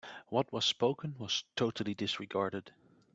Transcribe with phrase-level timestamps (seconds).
[0.29, 2.73] What was spoken was totally disregarded.